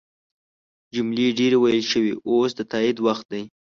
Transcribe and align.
جملې 0.93 1.27
ډیرې 1.39 1.57
ویل 1.59 1.81
شوي 1.91 2.13
اوس 2.29 2.49
د 2.55 2.59
تایید 2.71 2.97
وخت 3.07 3.25
دی. 3.33 3.43